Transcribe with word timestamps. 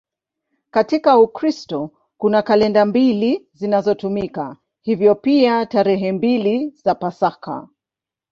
Katika 0.69 1.17
Ukristo 1.19 1.91
kuna 2.17 2.41
kalenda 2.41 2.85
mbili 2.85 3.47
zinazotumika, 3.53 4.57
hivyo 4.81 5.15
pia 5.15 5.65
tarehe 5.65 6.11
mbili 6.11 6.69
za 6.69 6.95
Pasaka. 6.95 7.67